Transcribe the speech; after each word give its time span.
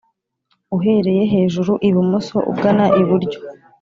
uhereye 0.75 1.23
hejuru 1.33 1.73
ibumoso 1.89 2.37
ugana 2.51 2.85
iburyo 3.01 3.39